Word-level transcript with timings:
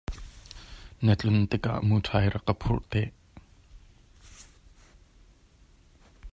Na 1.05 1.13
tlun 1.19 1.39
tikah 1.49 1.79
muṭhai 1.87 2.27
rak 2.33 2.43
ka 2.47 2.53
phurh 2.61 2.85
te. 2.91 3.03